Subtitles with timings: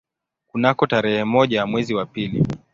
[0.47, 2.45] Kunako tarehe moja mwezi wa pili